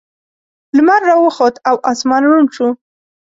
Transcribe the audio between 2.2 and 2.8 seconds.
روڼ شو.